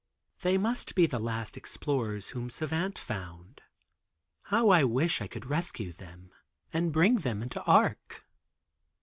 "They 0.41 0.57
must 0.57 0.95
be 0.95 1.05
the 1.05 1.19
last 1.19 1.55
explorers 1.55 2.29
whom 2.29 2.49
Savant 2.49 2.97
found. 2.97 3.61
How 4.45 4.69
I 4.69 4.83
wish 4.83 5.21
I 5.21 5.27
could 5.27 5.45
rescue 5.45 5.93
them 5.93 6.31
and 6.73 6.91
bring 6.91 7.17
them 7.17 7.43
into 7.43 7.61
Arc." 7.65 8.25